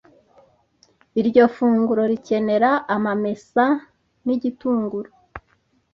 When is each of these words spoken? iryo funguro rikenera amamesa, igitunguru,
iryo 1.21 1.43
funguro 1.55 2.01
rikenera 2.11 2.71
amamesa, 2.95 3.63
igitunguru, 4.35 5.09